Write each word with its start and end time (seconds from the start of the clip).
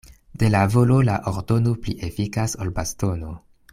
De 0.43 0.47
la 0.53 0.61
volo 0.75 0.95
la 1.09 1.17
ordono 1.31 1.75
pli 1.83 1.95
efikas 2.11 2.57
ol 2.65 2.73
bastono. 2.81 3.33